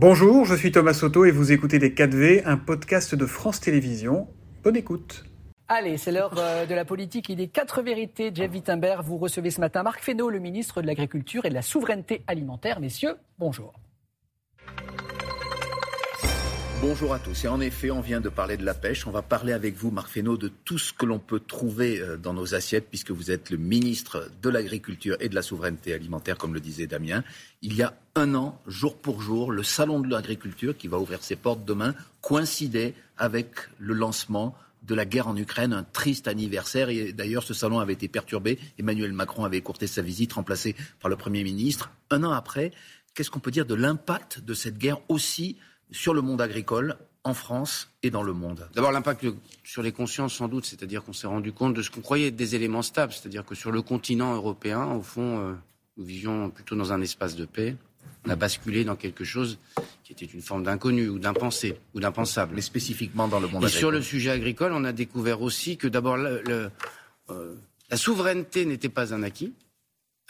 Bonjour, 0.00 0.44
je 0.44 0.54
suis 0.54 0.70
Thomas 0.70 0.92
Soto 0.92 1.24
et 1.24 1.32
vous 1.32 1.50
écoutez 1.50 1.80
Les 1.80 1.90
4V, 1.90 2.42
un 2.44 2.56
podcast 2.56 3.16
de 3.16 3.26
France 3.26 3.58
Télévisions. 3.58 4.28
Bonne 4.62 4.76
écoute. 4.76 5.24
Allez, 5.66 5.98
c'est 5.98 6.12
l'heure 6.12 6.34
euh, 6.38 6.66
de 6.66 6.74
la 6.76 6.84
politique 6.84 7.30
et 7.30 7.34
des 7.34 7.48
quatre 7.48 7.82
vérités. 7.82 8.30
Jeff 8.32 8.52
Wittenberg, 8.52 9.04
vous 9.04 9.16
recevez 9.16 9.50
ce 9.50 9.60
matin 9.60 9.82
Marc 9.82 10.04
Fesneau, 10.04 10.30
le 10.30 10.38
ministre 10.38 10.82
de 10.82 10.86
l'Agriculture 10.86 11.46
et 11.46 11.48
de 11.48 11.54
la 11.54 11.62
Souveraineté 11.62 12.22
Alimentaire. 12.28 12.78
Messieurs, 12.78 13.16
bonjour. 13.40 13.72
Bonjour 16.80 17.12
à 17.12 17.18
tous. 17.18 17.44
Et 17.44 17.48
en 17.48 17.60
effet, 17.60 17.90
on 17.90 18.00
vient 18.00 18.20
de 18.20 18.28
parler 18.28 18.56
de 18.56 18.64
la 18.64 18.72
pêche. 18.72 19.04
On 19.08 19.10
va 19.10 19.20
parler 19.20 19.52
avec 19.52 19.74
vous, 19.74 19.90
Marc 19.90 20.10
Fesneau, 20.10 20.36
de 20.36 20.46
tout 20.46 20.78
ce 20.78 20.92
que 20.92 21.06
l'on 21.06 21.18
peut 21.18 21.40
trouver 21.40 21.98
euh, 22.00 22.16
dans 22.16 22.32
nos 22.32 22.54
assiettes, 22.54 22.86
puisque 22.88 23.10
vous 23.10 23.32
êtes 23.32 23.50
le 23.50 23.56
ministre 23.56 24.30
de 24.40 24.48
l'Agriculture 24.48 25.16
et 25.18 25.28
de 25.28 25.34
la 25.34 25.42
Souveraineté 25.42 25.92
Alimentaire, 25.92 26.38
comme 26.38 26.54
le 26.54 26.60
disait 26.60 26.86
Damien. 26.86 27.24
Il 27.62 27.74
y 27.74 27.82
a 27.82 27.94
un 28.14 28.36
an, 28.36 28.62
jour 28.68 28.96
pour 28.96 29.20
jour, 29.20 29.50
le 29.50 29.64
Salon 29.64 29.98
de 29.98 30.08
l'Agriculture, 30.08 30.76
qui 30.76 30.86
va 30.86 31.00
ouvrir 31.00 31.20
ses 31.24 31.34
portes 31.34 31.64
demain, 31.64 31.96
coïncidait 32.20 32.94
avec 33.16 33.50
le 33.80 33.94
lancement 33.94 34.54
de 34.84 34.94
la 34.94 35.04
guerre 35.04 35.26
en 35.26 35.36
Ukraine, 35.36 35.72
un 35.72 35.82
triste 35.82 36.28
anniversaire. 36.28 36.90
Et 36.90 37.12
d'ailleurs, 37.12 37.42
ce 37.42 37.54
salon 37.54 37.80
avait 37.80 37.94
été 37.94 38.06
perturbé. 38.06 38.56
Emmanuel 38.78 39.12
Macron 39.12 39.44
avait 39.44 39.58
écourté 39.58 39.88
sa 39.88 40.00
visite, 40.02 40.34
remplacé 40.34 40.76
par 41.00 41.10
le 41.10 41.16
Premier 41.16 41.42
ministre. 41.42 41.90
Un 42.10 42.22
an 42.22 42.30
après, 42.30 42.70
qu'est-ce 43.14 43.32
qu'on 43.32 43.40
peut 43.40 43.50
dire 43.50 43.66
de 43.66 43.74
l'impact 43.74 44.44
de 44.44 44.54
cette 44.54 44.78
guerre 44.78 45.00
aussi 45.08 45.56
sur 45.90 46.14
le 46.14 46.20
monde 46.20 46.40
agricole 46.40 46.96
en 47.24 47.34
France 47.34 47.90
et 48.02 48.10
dans 48.10 48.22
le 48.22 48.32
monde 48.32 48.68
D'abord 48.74 48.92
l'impact 48.92 49.26
sur 49.64 49.82
les 49.82 49.92
consciences 49.92 50.34
sans 50.34 50.48
doute, 50.48 50.64
c'est-à-dire 50.64 51.02
qu'on 51.04 51.12
s'est 51.12 51.26
rendu 51.26 51.52
compte 51.52 51.74
de 51.74 51.82
ce 51.82 51.90
qu'on 51.90 52.00
croyait 52.00 52.28
être 52.28 52.36
des 52.36 52.54
éléments 52.54 52.82
stables, 52.82 53.12
c'est-à-dire 53.12 53.44
que 53.44 53.54
sur 53.54 53.70
le 53.70 53.82
continent 53.82 54.34
européen, 54.34 54.84
au 54.92 55.02
fond, 55.02 55.38
euh, 55.38 55.52
nous 55.96 56.04
vivions 56.04 56.50
plutôt 56.50 56.76
dans 56.76 56.92
un 56.92 57.00
espace 57.00 57.36
de 57.36 57.44
paix. 57.44 57.76
On 58.26 58.30
a 58.30 58.36
basculé 58.36 58.84
dans 58.84 58.96
quelque 58.96 59.24
chose 59.24 59.58
qui 60.04 60.12
était 60.12 60.26
une 60.26 60.42
forme 60.42 60.64
d'inconnu 60.64 61.08
ou 61.08 61.18
d'impensé 61.18 61.78
ou 61.94 62.00
d'impensable. 62.00 62.54
Mais 62.54 62.62
spécifiquement 62.62 63.28
dans 63.28 63.40
le 63.40 63.46
monde 63.46 63.62
et 63.62 63.66
agricole. 63.66 63.78
sur 63.78 63.90
le 63.90 64.02
sujet 64.02 64.30
agricole, 64.30 64.72
on 64.72 64.84
a 64.84 64.92
découvert 64.92 65.42
aussi 65.42 65.76
que 65.76 65.88
d'abord 65.88 66.16
euh, 66.16 66.68
la 67.90 67.96
souveraineté 67.96 68.64
n'était 68.64 68.88
pas 68.88 69.14
un 69.14 69.22
acquis. 69.22 69.52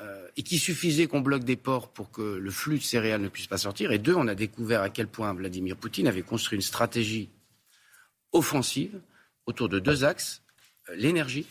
Euh, 0.00 0.28
et 0.36 0.44
qu'il 0.44 0.60
suffisait 0.60 1.08
qu'on 1.08 1.20
bloque 1.20 1.42
des 1.42 1.56
ports 1.56 1.88
pour 1.88 2.12
que 2.12 2.22
le 2.22 2.50
flux 2.52 2.78
de 2.78 2.84
céréales 2.84 3.20
ne 3.20 3.28
puisse 3.28 3.48
pas 3.48 3.58
sortir. 3.58 3.90
Et 3.90 3.98
deux, 3.98 4.14
on 4.14 4.28
a 4.28 4.36
découvert 4.36 4.80
à 4.80 4.90
quel 4.90 5.08
point 5.08 5.34
Vladimir 5.34 5.76
Poutine 5.76 6.06
avait 6.06 6.22
construit 6.22 6.54
une 6.54 6.62
stratégie 6.62 7.30
offensive 8.30 9.00
autour 9.46 9.68
de 9.68 9.80
deux 9.80 10.04
axes, 10.04 10.42
euh, 10.88 10.94
l'énergie 10.94 11.46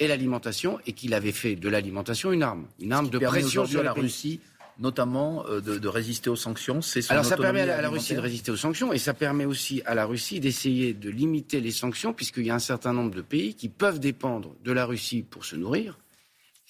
et 0.00 0.08
l'alimentation, 0.08 0.80
et 0.86 0.92
qu'il 0.92 1.14
avait 1.14 1.30
fait 1.30 1.54
de 1.54 1.68
l'alimentation 1.68 2.32
une 2.32 2.42
arme, 2.42 2.66
une 2.80 2.92
arme 2.92 3.10
de 3.10 3.18
pression 3.20 3.64
sur 3.64 3.84
la 3.84 3.92
Russie 3.92 4.40
notamment 4.76 5.46
euh, 5.46 5.60
de, 5.60 5.78
de, 5.78 5.86
résister 5.86 6.28
aux 6.28 6.34
sanctions. 6.34 6.82
C'est 6.82 7.08
Alors 7.12 7.24
ça 7.24 7.36
permet 7.36 7.60
à 7.60 7.80
la 7.80 7.88
Russie 7.88 8.16
de 8.16 8.20
résister 8.20 8.50
aux 8.50 8.56
sanctions 8.56 8.92
et 8.92 8.98
ça 8.98 9.14
permet 9.14 9.44
aussi 9.44 9.82
à 9.86 9.94
la 9.94 10.04
Russie 10.04 10.40
d'essayer 10.40 10.94
de 10.94 11.10
limiter 11.10 11.60
les 11.60 11.70
sanctions 11.70 12.12
puisqu'il 12.12 12.44
y 12.44 12.50
a 12.50 12.56
un 12.56 12.58
certain 12.58 12.92
nombre 12.92 13.14
de 13.14 13.22
pays 13.22 13.54
qui 13.54 13.68
peuvent 13.68 14.00
dépendre 14.00 14.56
de 14.64 14.72
la 14.72 14.84
Russie 14.84 15.22
pour 15.22 15.44
se 15.44 15.54
nourrir 15.54 15.96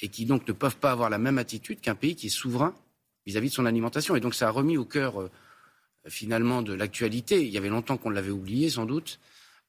et 0.00 0.09
qui 0.09 0.27
donc 0.27 0.47
ne 0.48 0.53
peuvent 0.53 0.77
pas 0.77 0.91
avoir 0.91 1.11
la 1.11 1.19
même 1.19 1.39
attitude 1.39 1.81
qu'un 1.81 1.95
pays 1.95 2.17
qui 2.17 2.27
est 2.27 2.31
souverain 2.31 2.75
vis-à-vis 3.27 3.48
de 3.48 3.55
son 3.55 3.67
alimentation. 3.67 4.17
Et 4.17 4.20
donc 4.20 4.34
ça 4.34 4.48
a 4.48 4.51
remis 4.51 4.77
au 4.77 4.84
cœur 4.84 5.20
euh, 5.20 5.31
finalement 6.06 6.62
de 6.62 6.75
l'actualité. 6.75 7.42
Il 7.45 7.51
y 7.51 7.59
avait 7.59 7.69
longtemps 7.69 7.97
qu'on 7.97 8.11
l'avait 8.11 8.31
oublié 8.31 8.70
sans 8.70 8.86
doute. 8.86 9.20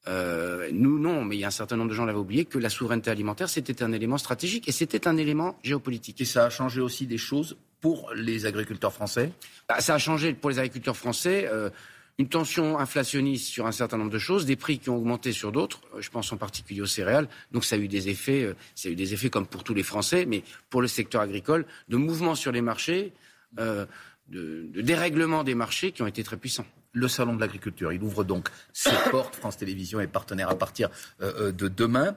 Euh, 0.08 0.70
nous 0.72 1.00
non, 1.00 1.24
mais 1.24 1.36
il 1.36 1.40
y 1.40 1.44
a 1.46 1.48
un 1.48 1.52
certain 1.52 1.78
nombre 1.78 1.90
de 1.90 1.96
gens 1.96 2.06
l'avaient 2.06 2.20
oublié 2.20 2.46
que 2.46 2.60
la 2.60 2.70
souveraineté 2.70 3.10
alimentaire 3.10 3.50
c'était 3.50 3.82
un 3.82 3.92
élément 3.92 4.20
stratégique 4.20 4.68
et 4.68 4.72
c'était 4.72 5.08
un 5.08 5.18
élément 5.18 5.58
géopolitique. 5.64 6.22
Et 6.22 6.26
ça 6.26 6.46
a 6.46 6.50
changé 6.50 6.82
aussi 6.82 7.08
des 7.08 7.18
choses 7.18 7.58
pour 7.86 8.12
les 8.16 8.48
agriculteurs 8.48 8.94
français? 8.94 9.32
Bah, 9.70 9.80
ça 9.80 9.94
a 9.94 9.98
changé 10.00 10.34
pour 10.34 10.50
les 10.50 10.58
agriculteurs 10.58 10.98
français. 10.98 11.48
Euh, 11.52 11.70
une 12.18 12.30
tension 12.30 12.80
inflationniste 12.80 13.48
sur 13.48 13.66
un 13.66 13.72
certain 13.72 13.98
nombre 13.98 14.12
de 14.12 14.20
choses, 14.20 14.46
des 14.46 14.56
prix 14.56 14.80
qui 14.80 14.90
ont 14.90 14.98
augmenté 14.98 15.32
sur 15.32 15.52
d'autres. 15.52 15.82
Euh, 15.96 16.02
je 16.02 16.10
pense 16.10 16.32
en 16.32 16.38
particulier 16.38 16.82
aux 16.82 16.86
céréales. 16.86 17.28
Donc 17.52 17.66
ça 17.66 17.76
a 17.76 17.80
eu 17.80 17.88
des 17.88 18.10
effets, 18.10 18.44
euh, 18.44 18.56
ça 18.74 18.90
a 18.90 18.92
eu 18.92 18.96
des 18.96 19.14
effets 19.14 19.30
comme 19.30 19.46
pour 19.46 19.64
tous 19.64 19.74
les 19.74 19.84
Français, 19.84 20.26
mais 20.26 20.44
pour 20.70 20.82
le 20.82 20.88
secteur 20.88 21.22
agricole, 21.22 21.66
de 21.90 21.98
mouvements 21.98 22.36
sur 22.36 22.52
les 22.52 22.62
marchés, 22.62 23.12
euh, 23.60 23.86
de, 24.30 24.68
de 24.74 24.82
dérèglement 24.82 25.44
des 25.44 25.56
marchés 25.56 25.92
qui 25.92 26.02
ont 26.02 26.08
été 26.08 26.24
très 26.24 26.38
puissants 26.38 26.66
le 26.98 27.10
salon 27.10 27.36
de 27.36 27.42
l'agriculture. 27.42 27.92
Il 27.92 28.02
ouvre 28.02 28.24
donc 28.24 28.48
ses 28.72 28.96
portes. 29.12 29.36
France 29.36 29.58
Télévisions 29.58 30.00
est 30.00 30.08
partenaire 30.08 30.50
à 30.50 30.56
partir 30.56 30.90
de 31.20 31.68
demain. 31.68 32.16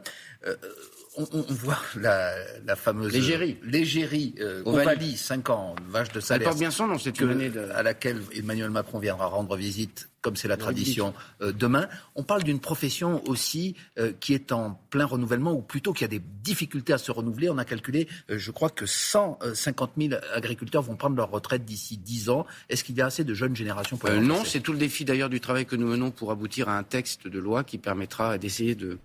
On, 1.19 1.43
voit 1.49 1.79
la, 2.01 2.33
la 2.65 2.77
fameuse 2.77 3.12
l'égérie, 3.12 3.59
l'égérie 3.65 4.34
euh, 4.41 4.62
Ovalie, 4.65 5.17
5 5.17 5.51
ans, 5.51 5.75
vache 5.89 6.12
de 6.12 6.21
salaire. 6.21 6.43
Elle 6.43 6.51
porte 6.51 6.59
bien 6.61 6.71
son 6.71 6.87
nom, 6.87 6.99
c'est 6.99 7.19
une 7.21 7.31
année 7.31 7.51
de... 7.51 7.69
à 7.75 7.83
laquelle 7.83 8.23
Emmanuel 8.37 8.71
Macron 8.71 9.01
viendra 9.01 9.27
rendre 9.27 9.56
visite, 9.56 10.09
comme 10.21 10.37
c'est 10.37 10.49
la 10.49 10.56
tradition, 10.56 11.15
euh, 11.43 11.53
demain. 11.53 11.89
On 12.15 12.23
parle 12.23 12.45
d'une 12.45 12.61
profession 12.61 13.23
aussi 13.29 13.75
euh, 13.99 14.12
qui 14.21 14.33
est 14.33 14.53
en 14.53 14.81
plein 14.91 15.06
renouvellement, 15.06 15.53
ou 15.53 15.61
plutôt 15.61 15.93
qui 15.93 16.05
a 16.05 16.09
des 16.09 16.21
difficultés 16.21 16.93
à 16.93 16.99
se 16.99 17.11
renouveler. 17.11 17.50
On 17.50 17.59
a 17.59 17.65
calculé, 17.65 18.06
euh, 18.31 18.39
je 18.39 18.50
crois 18.53 18.71
que 18.71 18.87
150 18.87 19.93
000 19.99 20.21
agriculteurs 20.33 20.83
vont 20.83 20.97
prendre 20.97 21.17
leur 21.17 21.31
retraite 21.31 21.65
d'ici 21.65 21.97
10 21.97 22.31
ans. 22.31 22.47
Est-ce 22.69 22.85
qu'il 22.85 22.97
y 22.97 23.03
a 23.03 23.06
assez 23.06 23.25
de 23.25 23.35
jeunes 23.35 23.56
générations 23.56 23.97
pour 23.97 24.11
Non, 24.11 24.45
c'est 24.45 24.61
tout 24.61 24.73
le 24.73 24.79
défi 24.79 25.05
d'ailleurs 25.05 25.31
du 25.31 25.41
travail 25.41 25.67
que 25.67 25.77
nous 25.77 25.89
menons 25.89 26.12
pour 26.12 26.31
aboutir 26.31 26.69
à 26.69 26.79
un 26.79 26.85
texte 26.85 27.27
de 27.27 27.39
loi 27.41 27.65
qui 27.65 27.79
permettra 27.79 28.39
d'essayer 28.39 28.77
de 28.77 28.99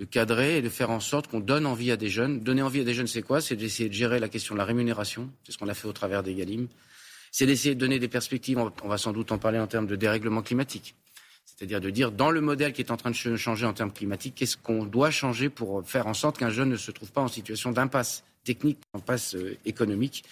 de 0.00 0.06
cadrer 0.06 0.56
et 0.56 0.62
de 0.62 0.70
faire 0.70 0.90
en 0.90 0.98
sorte 0.98 1.28
qu'on 1.28 1.40
donne 1.40 1.66
envie 1.66 1.90
à 1.90 1.96
des 1.98 2.08
jeunes. 2.08 2.40
Donner 2.40 2.62
envie 2.62 2.80
à 2.80 2.84
des 2.84 2.94
jeunes, 2.94 3.06
c'est 3.06 3.20
quoi? 3.20 3.42
C'est 3.42 3.54
d'essayer 3.54 3.90
de 3.90 3.94
gérer 3.94 4.18
la 4.18 4.30
question 4.30 4.54
de 4.54 4.58
la 4.58 4.64
rémunération. 4.64 5.30
C'est 5.44 5.52
ce 5.52 5.58
qu'on 5.58 5.68
a 5.68 5.74
fait 5.74 5.86
au 5.86 5.92
travers 5.92 6.22
des 6.22 6.34
Galim. 6.34 6.68
C'est 7.30 7.44
d'essayer 7.44 7.74
de 7.74 7.80
donner 7.80 7.98
des 7.98 8.08
perspectives. 8.08 8.58
On 8.58 8.88
va 8.88 8.96
sans 8.96 9.12
doute 9.12 9.30
en 9.30 9.36
parler 9.36 9.58
en 9.58 9.66
termes 9.66 9.86
de 9.86 9.96
dérèglement 9.96 10.40
climatique. 10.40 10.94
C'est-à-dire 11.44 11.82
de 11.82 11.90
dire, 11.90 12.12
dans 12.12 12.30
le 12.30 12.40
modèle 12.40 12.72
qui 12.72 12.80
est 12.80 12.90
en 12.90 12.96
train 12.96 13.10
de 13.10 13.36
changer 13.36 13.66
en 13.66 13.74
termes 13.74 13.92
climatiques, 13.92 14.36
qu'est-ce 14.36 14.56
qu'on 14.56 14.86
doit 14.86 15.10
changer 15.10 15.50
pour 15.50 15.86
faire 15.86 16.06
en 16.06 16.14
sorte 16.14 16.38
qu'un 16.38 16.48
jeune 16.48 16.70
ne 16.70 16.76
se 16.76 16.90
trouve 16.90 17.12
pas 17.12 17.20
en 17.20 17.28
situation 17.28 17.70
d'impasse 17.70 18.24
technique, 18.42 18.78
d'impasse 18.94 19.34
euh, 19.34 19.58
économique? 19.66 20.24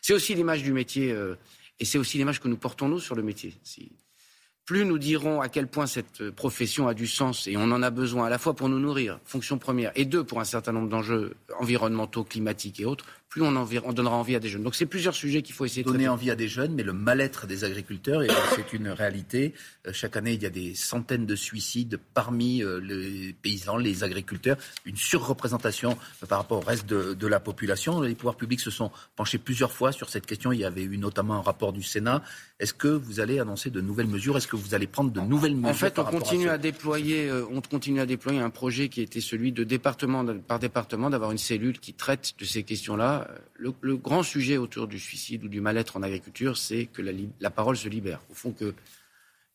C'est 0.00 0.14
aussi 0.14 0.34
l'image 0.34 0.64
du 0.64 0.72
métier, 0.72 1.12
euh, 1.12 1.36
et 1.78 1.84
c'est 1.84 1.98
aussi 1.98 2.18
l'image 2.18 2.40
que 2.40 2.48
nous 2.48 2.56
portons, 2.56 2.88
nous, 2.88 2.98
sur 2.98 3.14
le 3.14 3.22
métier. 3.22 3.54
Plus 4.64 4.84
nous 4.84 4.98
dirons 4.98 5.40
à 5.40 5.48
quel 5.48 5.66
point 5.66 5.86
cette 5.86 6.30
profession 6.30 6.86
a 6.86 6.94
du 6.94 7.06
sens 7.06 7.46
et 7.46 7.56
on 7.56 7.64
en 7.64 7.82
a 7.82 7.90
besoin 7.90 8.26
à 8.26 8.30
la 8.30 8.38
fois 8.38 8.54
pour 8.54 8.68
nous 8.68 8.78
nourrir, 8.78 9.18
fonction 9.24 9.58
première, 9.58 9.92
et 9.96 10.04
deux, 10.04 10.24
pour 10.24 10.40
un 10.40 10.44
certain 10.44 10.72
nombre 10.72 10.88
d'enjeux 10.88 11.34
environnementaux, 11.58 12.24
climatiques 12.24 12.80
et 12.80 12.84
autres, 12.84 13.04
plus 13.32 13.40
on, 13.40 13.56
on, 13.56 13.92
donnera 13.94 14.14
envie 14.14 14.36
à 14.36 14.40
des 14.40 14.50
jeunes. 14.50 14.62
Donc 14.62 14.74
c'est 14.74 14.84
plusieurs 14.84 15.14
sujets 15.14 15.40
qu'il 15.40 15.54
faut 15.54 15.64
essayer 15.64 15.82
de 15.82 15.88
donner 15.90 16.06
envie 16.06 16.30
à 16.30 16.34
des 16.34 16.48
jeunes, 16.48 16.74
mais 16.74 16.82
le 16.82 16.92
mal-être 16.92 17.46
des 17.46 17.64
agriculteurs, 17.64 18.22
et 18.22 18.28
c'est 18.54 18.74
une 18.74 18.88
réalité. 18.90 19.54
Euh, 19.86 19.92
chaque 19.94 20.18
année, 20.18 20.34
il 20.34 20.42
y 20.42 20.44
a 20.44 20.50
des 20.50 20.74
centaines 20.74 21.24
de 21.24 21.34
suicides 21.34 21.98
parmi 22.12 22.62
euh, 22.62 22.78
les 22.78 23.32
paysans, 23.32 23.78
les 23.78 24.04
agriculteurs, 24.04 24.58
une 24.84 24.96
surreprésentation 24.96 25.96
euh, 26.22 26.26
par 26.26 26.40
rapport 26.40 26.58
au 26.58 26.60
reste 26.60 26.84
de, 26.84 27.14
de, 27.14 27.26
la 27.26 27.40
population. 27.40 28.02
Les 28.02 28.14
pouvoirs 28.14 28.36
publics 28.36 28.60
se 28.60 28.70
sont 28.70 28.90
penchés 29.16 29.38
plusieurs 29.38 29.72
fois 29.72 29.92
sur 29.92 30.10
cette 30.10 30.26
question. 30.26 30.52
Il 30.52 30.60
y 30.60 30.66
avait 30.66 30.82
eu 30.82 30.98
notamment 30.98 31.36
un 31.36 31.42
rapport 31.42 31.72
du 31.72 31.82
Sénat. 31.82 32.22
Est-ce 32.60 32.74
que 32.74 32.88
vous 32.88 33.18
allez 33.18 33.38
annoncer 33.38 33.70
de 33.70 33.80
nouvelles 33.80 34.08
mesures? 34.08 34.36
Est-ce 34.36 34.46
que 34.46 34.56
vous 34.56 34.74
allez 34.74 34.86
prendre 34.86 35.10
de 35.10 35.20
nouvelles 35.20 35.56
mesures 35.56 35.70
En 35.70 35.74
fait, 35.74 35.98
on 35.98 36.04
continue 36.04 36.50
à, 36.50 36.52
à 36.52 36.58
déployer, 36.58 37.32
on 37.50 37.62
continue 37.62 38.00
à 38.00 38.06
déployer 38.06 38.40
un 38.40 38.50
projet 38.50 38.90
qui 38.90 39.00
était 39.00 39.22
celui 39.22 39.52
de 39.52 39.64
département 39.64 40.22
par 40.46 40.58
département 40.58 41.08
d'avoir 41.08 41.32
une 41.32 41.38
cellule 41.38 41.80
qui 41.80 41.94
traite 41.94 42.34
de 42.38 42.44
ces 42.44 42.62
questions-là 42.62 43.21
le, 43.54 43.72
le, 43.80 43.96
grand 43.96 44.22
sujet 44.22 44.56
autour 44.56 44.86
du 44.86 44.98
suicide 44.98 45.44
ou 45.44 45.48
du 45.48 45.60
mal-être 45.60 45.96
en 45.96 46.02
agriculture, 46.02 46.56
c'est 46.56 46.86
que 46.86 47.02
la, 47.02 47.12
la, 47.40 47.50
parole 47.50 47.76
se 47.76 47.88
libère. 47.88 48.20
Au 48.30 48.34
fond, 48.34 48.52
que 48.52 48.74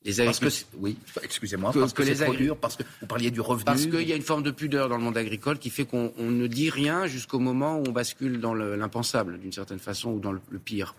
les 0.07 0.21
agriculteurs. 0.21 0.69
Oui, 0.77 0.97
excusez-moi, 1.21 1.71
parce 1.73 1.93
que, 1.93 2.03
que 2.03 2.15
c'est 2.15 2.23
trop 2.23 2.33
dur, 2.33 2.57
parce 2.57 2.75
que 2.75 2.83
vous 3.01 3.07
parliez 3.07 3.31
du 3.31 3.41
revenu. 3.41 3.65
Parce 3.65 3.85
qu'il 3.85 4.07
y 4.07 4.13
a 4.13 4.15
une 4.15 4.21
forme 4.21 4.43
de 4.43 4.51
pudeur 4.51 4.89
dans 4.89 4.97
le 4.97 5.03
monde 5.03 5.17
agricole 5.17 5.59
qui 5.59 5.69
fait 5.69 5.85
qu'on 5.85 6.13
ne 6.17 6.47
dit 6.47 6.69
rien 6.69 7.07
jusqu'au 7.07 7.39
moment 7.39 7.77
où 7.77 7.83
on 7.87 7.91
bascule 7.91 8.39
dans 8.39 8.53
l'impensable, 8.53 9.39
d'une 9.39 9.51
certaine 9.51 9.79
façon, 9.79 10.11
ou 10.11 10.19
dans 10.19 10.31
le, 10.31 10.41
le 10.49 10.59
pire. 10.59 10.95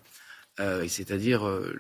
Euh, 0.61 0.87
C'est-à-dire 0.89 1.47
euh, 1.47 1.73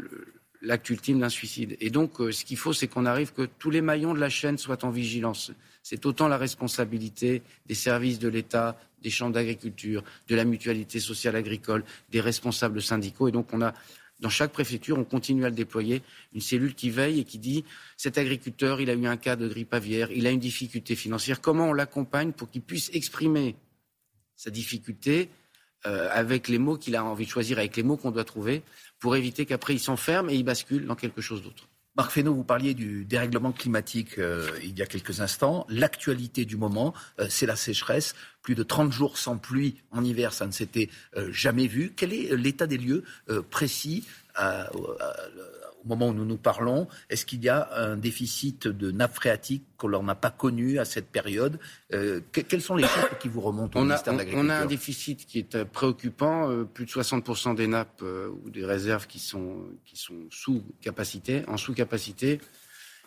l'acte 0.62 0.90
ultime 0.90 1.20
d'un 1.20 1.28
suicide. 1.28 1.76
Et 1.80 1.90
donc, 1.90 2.20
euh, 2.20 2.32
ce 2.32 2.44
qu'il 2.44 2.56
faut, 2.56 2.72
c'est 2.72 2.88
qu'on 2.88 3.06
arrive 3.06 3.32
que 3.32 3.42
tous 3.42 3.70
les 3.70 3.80
maillons 3.80 4.14
de 4.14 4.20
la 4.20 4.28
chaîne 4.28 4.58
soient 4.58 4.84
en 4.84 4.90
vigilance. 4.90 5.52
C'est 5.82 6.04
autant 6.06 6.28
la 6.28 6.36
responsabilité 6.36 7.42
des 7.66 7.74
services 7.74 8.18
de 8.18 8.28
l'État, 8.28 8.78
des 9.02 9.10
chambres 9.10 9.34
d'agriculture, 9.34 10.02
de 10.28 10.34
la 10.34 10.44
mutualité 10.44 11.00
sociale 11.00 11.36
agricole, 11.36 11.84
des 12.10 12.20
responsables 12.20 12.82
syndicaux. 12.82 13.28
Et 13.28 13.32
donc, 13.32 13.52
on 13.52 13.62
a, 13.62 13.72
dans 14.20 14.28
chaque 14.28 14.52
préfecture, 14.52 14.98
on 14.98 15.04
continue 15.04 15.44
à 15.44 15.48
le 15.48 15.54
déployer, 15.54 16.02
une 16.34 16.40
cellule 16.40 16.74
qui 16.74 16.90
veille 16.90 17.20
et 17.20 17.24
qui 17.24 17.38
dit 17.38 17.64
cet 17.96 18.18
agriculteur, 18.18 18.80
il 18.80 18.90
a 18.90 18.94
eu 18.94 19.06
un 19.06 19.16
cas 19.16 19.36
de 19.36 19.48
grippe 19.48 19.72
aviaire, 19.72 20.10
il 20.10 20.26
a 20.26 20.30
une 20.30 20.40
difficulté 20.40 20.96
financière. 20.96 21.40
Comment 21.40 21.68
on 21.68 21.72
l'accompagne 21.72 22.32
pour 22.32 22.50
qu'il 22.50 22.62
puisse 22.62 22.90
exprimer 22.92 23.54
sa 24.34 24.50
difficulté 24.50 25.28
euh, 25.86 26.08
avec 26.10 26.48
les 26.48 26.58
mots 26.58 26.76
qu'il 26.76 26.96
a 26.96 27.04
envie 27.04 27.24
de 27.24 27.30
choisir, 27.30 27.58
avec 27.58 27.76
les 27.76 27.82
mots 27.82 27.96
qu'on 27.96 28.10
doit 28.10 28.24
trouver, 28.24 28.62
pour 28.98 29.16
éviter 29.16 29.46
qu'après 29.46 29.74
il 29.74 29.78
s'enferme 29.78 30.30
et 30.30 30.34
il 30.34 30.42
bascule 30.42 30.86
dans 30.86 30.96
quelque 30.96 31.20
chose 31.20 31.42
d'autre. 31.42 31.68
Marc 31.96 32.12
Fesneau, 32.12 32.32
vous 32.32 32.44
parliez 32.44 32.74
du 32.74 33.04
dérèglement 33.04 33.50
climatique 33.50 34.18
euh, 34.18 34.48
il 34.62 34.78
y 34.78 34.82
a 34.82 34.86
quelques 34.86 35.20
instants. 35.20 35.66
L'actualité 35.68 36.44
du 36.44 36.56
moment, 36.56 36.94
euh, 37.18 37.26
c'est 37.28 37.46
la 37.46 37.56
sécheresse. 37.56 38.14
Plus 38.42 38.54
de 38.54 38.62
30 38.62 38.92
jours 38.92 39.18
sans 39.18 39.36
pluie 39.36 39.76
en 39.90 40.04
hiver, 40.04 40.32
ça 40.32 40.46
ne 40.46 40.52
s'était 40.52 40.88
jamais 41.28 41.66
vu. 41.66 41.92
Quel 41.94 42.14
est 42.14 42.34
l'état 42.34 42.66
des 42.66 42.78
lieux 42.78 43.04
précis 43.50 44.06
au 45.88 45.96
moment 45.96 46.08
où 46.08 46.14
nous 46.14 46.26
nous 46.26 46.36
parlons, 46.36 46.86
est-ce 47.08 47.24
qu'il 47.24 47.42
y 47.42 47.48
a 47.48 47.70
un 47.74 47.96
déficit 47.96 48.68
de 48.68 48.90
nappe 48.90 49.14
phréatique 49.14 49.64
qu'on 49.78 50.02
n'a 50.02 50.14
pas 50.14 50.30
connu 50.30 50.78
à 50.78 50.84
cette 50.84 51.08
période 51.08 51.58
euh, 51.94 52.20
Quels 52.32 52.60
sont 52.60 52.76
les 52.76 52.82
chiffres 52.84 53.18
qui 53.18 53.28
vous 53.28 53.40
remontent 53.40 53.78
au 53.78 53.82
on 53.82 53.86
ministère 53.86 54.12
a, 54.12 54.16
de 54.16 54.18
l'Agriculture 54.18 54.46
On 54.46 54.50
a 54.50 54.56
un 54.58 54.66
déficit 54.66 55.24
qui 55.24 55.38
est 55.38 55.54
euh, 55.54 55.64
préoccupant, 55.64 56.50
euh, 56.50 56.64
plus 56.64 56.84
de 56.84 56.90
60% 56.90 57.54
des 57.54 57.66
nappes 57.66 58.02
ou 58.02 58.50
des 58.50 58.66
réserves 58.66 59.06
qui 59.06 59.18
sont, 59.18 59.56
qui 59.86 59.96
sont 59.96 60.26
sous 60.30 60.62
capacité, 60.82 61.42
en 61.48 61.56
sous 61.56 61.72
capacité. 61.72 62.38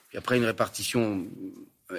Puis 0.09 0.17
après 0.17 0.37
une 0.37 0.45
répartition 0.45 1.27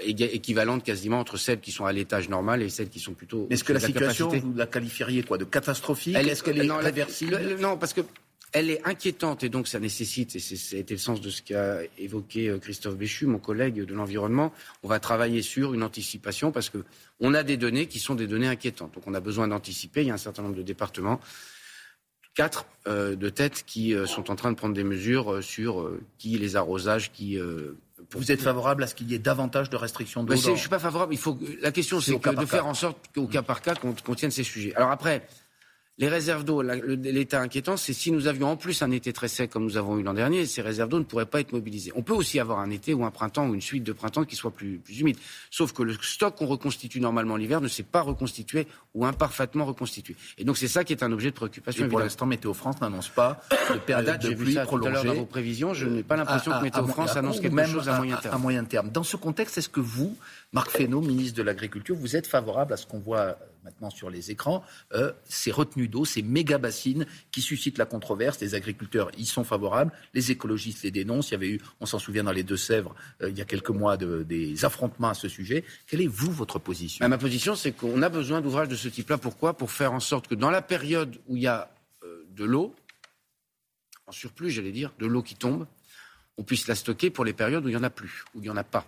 équivalente 0.00 0.82
quasiment 0.82 1.20
entre 1.20 1.36
celles 1.36 1.60
qui 1.60 1.70
sont 1.70 1.84
à 1.84 1.92
l'étage 1.92 2.28
normal 2.28 2.62
et 2.62 2.68
celles 2.68 2.88
qui 2.88 3.00
sont 3.00 3.14
plutôt. 3.14 3.46
Est-ce 3.50 3.64
que 3.64 3.72
la, 3.72 3.80
situation, 3.80 4.28
vous 4.28 4.54
la 4.54 4.66
qualifieriez 4.66 5.22
quoi 5.22 5.38
De 5.38 5.44
catastrophique? 5.44 6.16
Est-ce 6.16 6.42
qu'elle 6.42 6.60
est, 6.60 6.64
non, 6.64 6.76
réversible 6.76 7.38
Non, 7.60 7.76
parce 7.76 7.92
que 7.92 8.00
elle 8.52 8.70
est 8.70 8.86
inquiétante 8.86 9.42
et 9.44 9.48
donc 9.48 9.66
ça 9.66 9.80
nécessite, 9.80 10.36
et 10.36 10.38
ça 10.38 10.76
a 10.76 10.78
été 10.78 10.94
le 10.94 11.00
sens 11.00 11.20
de 11.20 11.30
ce 11.30 11.42
qu'a 11.42 11.78
évoqué 11.98 12.48
euh, 12.48 12.58
Christophe 12.58 12.96
Béchu, 12.96 13.26
mon 13.26 13.38
collègue 13.38 13.84
de 13.84 13.94
l'environnement, 13.94 14.52
on 14.82 14.88
va 14.88 15.00
travailler 15.00 15.42
sur 15.42 15.74
une 15.74 15.82
anticipation 15.82 16.52
parce 16.52 16.68
que 16.68 16.84
on 17.20 17.34
a 17.34 17.42
des 17.42 17.56
données 17.56 17.86
qui 17.86 17.98
sont 17.98 18.14
des 18.14 18.26
données 18.26 18.48
inquiétantes. 18.48 18.94
Donc 18.94 19.06
on 19.06 19.14
a 19.14 19.20
besoin 19.20 19.48
d'anticiper. 19.48 20.02
Il 20.02 20.08
y 20.08 20.10
a 20.10 20.14
un 20.14 20.18
certain 20.18 20.42
nombre 20.42 20.56
de 20.56 20.62
départements, 20.62 21.20
quatre 22.34 22.66
euh, 22.86 23.16
de 23.16 23.28
têtes 23.30 23.64
qui 23.66 23.94
euh, 23.94 24.06
sont 24.06 24.30
en 24.30 24.36
train 24.36 24.50
de 24.50 24.56
prendre 24.56 24.74
des 24.74 24.84
mesures 24.84 25.42
sur 25.42 25.90
qui 26.18 26.36
les 26.38 26.56
arrosages, 26.56 27.10
qui 27.10 27.38
vous 28.10 28.32
êtes 28.32 28.42
favorable 28.42 28.82
à 28.82 28.86
ce 28.86 28.94
qu'il 28.94 29.10
y 29.10 29.14
ait 29.14 29.18
davantage 29.18 29.70
de 29.70 29.76
restrictions 29.76 30.24
d'eau 30.24 30.36
Je 30.36 30.50
ne 30.50 30.56
suis 30.56 30.68
pas 30.68 30.78
favorable. 30.78 31.14
Il 31.14 31.18
faut, 31.18 31.38
la 31.62 31.72
question, 31.72 32.00
c'est 32.00 32.18
de 32.18 32.46
faire 32.46 32.66
en 32.66 32.74
sorte 32.74 32.98
qu'au 33.14 33.26
cas 33.26 33.42
par 33.42 33.62
cas, 33.62 33.74
qu'on 33.76 34.14
tienne 34.14 34.30
ces 34.30 34.42
sujets. 34.42 34.74
Alors 34.74 34.90
après, 34.90 35.26
les 36.02 36.08
réserves 36.08 36.42
d'eau, 36.42 36.62
l'état 36.62 37.40
inquiétant, 37.40 37.76
c'est 37.76 37.92
si 37.92 38.10
nous 38.10 38.26
avions 38.26 38.48
en 38.48 38.56
plus 38.56 38.82
un 38.82 38.90
été 38.90 39.12
très 39.12 39.28
sec 39.28 39.50
comme 39.50 39.62
nous 39.62 39.76
avons 39.76 39.96
eu 39.98 40.02
l'an 40.02 40.14
dernier, 40.14 40.46
ces 40.46 40.60
réserves 40.60 40.88
d'eau 40.88 40.98
ne 40.98 41.04
pourraient 41.04 41.26
pas 41.26 41.38
être 41.38 41.52
mobilisées. 41.52 41.92
On 41.94 42.02
peut 42.02 42.12
aussi 42.12 42.40
avoir 42.40 42.58
un 42.58 42.70
été 42.70 42.92
ou 42.92 43.04
un 43.04 43.12
printemps 43.12 43.46
ou 43.46 43.54
une 43.54 43.60
suite 43.60 43.84
de 43.84 43.92
printemps 43.92 44.24
qui 44.24 44.34
soit 44.34 44.50
plus, 44.50 44.78
plus 44.78 44.98
humide. 44.98 45.16
Sauf 45.48 45.72
que 45.72 45.84
le 45.84 45.94
stock 46.02 46.34
qu'on 46.34 46.46
reconstitue 46.46 46.98
normalement 46.98 47.36
l'hiver 47.36 47.60
ne 47.60 47.68
s'est 47.68 47.84
pas 47.84 48.00
reconstitué 48.00 48.66
ou 48.94 49.06
imparfaitement 49.06 49.64
reconstitué. 49.64 50.16
Et 50.38 50.44
donc 50.44 50.58
c'est 50.58 50.66
ça 50.66 50.82
qui 50.82 50.92
est 50.92 51.04
un 51.04 51.12
objet 51.12 51.30
de 51.30 51.36
préoccupation. 51.36 51.86
Et 51.86 51.88
pour 51.88 52.00
l'instant, 52.00 52.26
Météo 52.26 52.52
France 52.52 52.80
n'annonce 52.80 53.08
pas 53.08 53.40
de 53.72 53.78
période 53.78 54.18
de 54.18 54.34
pluie 54.34 54.56
prolongée. 54.64 54.90
Tout 54.90 54.98
à 54.98 55.04
dans 55.04 55.14
vos 55.14 55.26
prévisions, 55.26 55.72
je 55.72 55.86
n'ai 55.86 56.02
pas 56.02 56.16
l'impression 56.16 56.50
que 56.50 56.64
Météo 56.64 56.84
France 56.88 57.16
annonce 57.16 57.38
quelque 57.38 57.64
chose 57.66 57.88
à, 57.88 57.96
moyen 57.96 58.16
terme. 58.16 58.34
À 58.34 58.38
moyen 58.38 58.64
terme. 58.64 58.90
Dans 58.90 59.04
ce 59.04 59.16
contexte, 59.16 59.56
est-ce 59.56 59.68
que 59.68 59.78
vous, 59.78 60.16
Marc 60.52 60.72
Fesneau, 60.72 61.00
ministre 61.00 61.38
de 61.38 61.44
l'Agriculture, 61.44 61.94
vous 61.94 62.16
êtes 62.16 62.26
favorable 62.26 62.72
à 62.72 62.76
ce 62.76 62.86
qu'on 62.86 62.98
voit 62.98 63.36
maintenant 63.62 63.90
sur 63.90 64.10
les 64.10 64.30
écrans, 64.30 64.64
euh, 64.92 65.12
ces 65.24 65.50
retenues 65.50 65.88
d'eau, 65.88 66.04
ces 66.04 66.22
méga 66.22 66.58
bassines 66.58 67.06
qui 67.30 67.40
suscitent 67.40 67.78
la 67.78 67.86
controverse. 67.86 68.40
Les 68.40 68.54
agriculteurs 68.54 69.10
y 69.16 69.26
sont 69.26 69.44
favorables, 69.44 69.92
les 70.14 70.30
écologistes 70.30 70.82
les 70.82 70.90
dénoncent. 70.90 71.30
Il 71.30 71.32
y 71.32 71.36
avait 71.36 71.50
eu, 71.50 71.60
on 71.80 71.86
s'en 71.86 71.98
souvient 71.98 72.24
dans 72.24 72.32
les 72.32 72.42
Deux-Sèvres, 72.42 72.94
euh, 73.22 73.30
il 73.30 73.38
y 73.38 73.40
a 73.40 73.44
quelques 73.44 73.70
mois, 73.70 73.96
des 73.96 74.64
affrontements 74.64 75.08
à 75.08 75.14
ce 75.14 75.28
sujet. 75.28 75.64
Quelle 75.86 76.00
est, 76.00 76.06
vous, 76.06 76.32
votre 76.32 76.58
position? 76.58 77.04
Bah, 77.04 77.08
Ma 77.08 77.18
position, 77.18 77.54
c'est 77.54 77.72
qu'on 77.72 78.02
a 78.02 78.08
besoin 78.08 78.40
d'ouvrages 78.40 78.68
de 78.68 78.76
ce 78.76 78.88
type-là. 78.88 79.18
Pourquoi? 79.18 79.56
Pour 79.56 79.70
faire 79.70 79.92
en 79.92 80.00
sorte 80.00 80.28
que 80.28 80.34
dans 80.34 80.50
la 80.50 80.62
période 80.62 81.18
où 81.26 81.36
il 81.36 81.42
y 81.42 81.46
a 81.46 81.70
euh, 82.04 82.24
de 82.30 82.44
l'eau, 82.44 82.74
en 84.06 84.12
surplus, 84.12 84.50
j'allais 84.50 84.72
dire, 84.72 84.92
de 84.98 85.06
l'eau 85.06 85.22
qui 85.22 85.36
tombe, 85.36 85.66
on 86.38 86.42
puisse 86.42 86.66
la 86.66 86.74
stocker 86.74 87.10
pour 87.10 87.24
les 87.24 87.32
périodes 87.32 87.64
où 87.64 87.68
il 87.68 87.72
n'y 87.72 87.80
en 87.80 87.82
a 87.82 87.90
plus, 87.90 88.24
où 88.34 88.38
il 88.38 88.42
n'y 88.42 88.50
en 88.50 88.56
a 88.56 88.64
pas. 88.64 88.86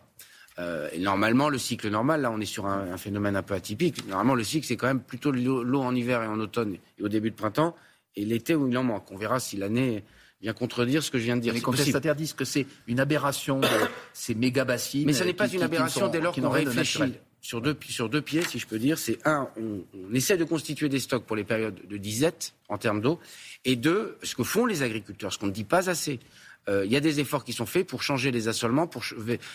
Euh, 0.58 0.88
et 0.92 0.98
normalement, 0.98 1.48
le 1.48 1.58
cycle 1.58 1.88
normal, 1.88 2.22
là, 2.22 2.30
on 2.30 2.40
est 2.40 2.46
sur 2.46 2.66
un, 2.66 2.96
phénomène 2.96 3.36
un 3.36 3.42
peu 3.42 3.54
atypique. 3.54 4.06
Normalement, 4.06 4.34
le 4.34 4.44
cycle, 4.44 4.66
c'est 4.66 4.76
quand 4.76 4.86
même 4.86 5.00
plutôt 5.00 5.32
l'eau 5.32 5.80
en 5.80 5.94
hiver 5.94 6.22
et 6.22 6.26
en 6.26 6.38
automne 6.38 6.76
et 6.98 7.02
au 7.02 7.08
début 7.08 7.30
de 7.30 7.36
printemps, 7.36 7.74
et 8.16 8.24
l'été 8.24 8.54
où 8.54 8.68
il 8.68 8.78
en 8.78 8.84
manque. 8.84 9.10
On 9.10 9.16
verra 9.16 9.40
si 9.40 9.56
l'année 9.56 10.04
vient 10.40 10.52
contredire 10.52 11.02
ce 11.02 11.10
que 11.10 11.18
je 11.18 11.24
viens 11.24 11.36
de 11.36 11.40
dire. 11.40 11.54
Les 11.54 11.60
contestataires 11.60 12.14
disent 12.14 12.34
que 12.34 12.44
c'est 12.44 12.66
une 12.86 13.00
aberration 13.00 13.60
de 13.60 13.68
ces 14.12 14.34
méga 14.34 14.64
bassines. 14.64 15.06
Mais 15.06 15.12
ce 15.12 15.24
n'est 15.24 15.32
pas 15.32 15.48
une 15.48 15.62
aberration 15.62 16.08
dès 16.08 16.20
lors 16.20 16.34
qu'on 16.34 16.50
réfléchit 16.50 17.14
sur 17.40 17.60
deux, 17.60 17.76
sur 17.88 18.08
deux 18.08 18.22
pieds, 18.22 18.42
si 18.42 18.58
je 18.58 18.66
peux 18.66 18.78
dire. 18.78 18.96
C'est 18.96 19.18
un, 19.26 19.48
on, 19.56 19.84
on, 19.92 20.14
essaie 20.14 20.36
de 20.36 20.44
constituer 20.44 20.88
des 20.88 21.00
stocks 21.00 21.24
pour 21.24 21.36
les 21.36 21.44
périodes 21.44 21.78
de 21.86 21.96
disette 21.98 22.54
en 22.68 22.78
termes 22.78 23.00
d'eau, 23.00 23.20
et 23.66 23.76
deux, 23.76 24.16
ce 24.22 24.34
que 24.34 24.44
font 24.44 24.64
les 24.64 24.82
agriculteurs, 24.82 25.32
ce 25.32 25.38
qu'on 25.38 25.48
ne 25.48 25.52
dit 25.52 25.64
pas 25.64 25.90
assez. 25.90 26.20
Euh, 26.68 26.84
il 26.84 26.92
y 26.92 26.96
a 26.96 27.00
des 27.00 27.20
efforts 27.20 27.44
qui 27.44 27.52
sont 27.52 27.66
faits 27.66 27.86
pour 27.86 28.02
changer 28.02 28.30
les 28.30 28.48
assolements, 28.48 28.86
pour 28.86 29.04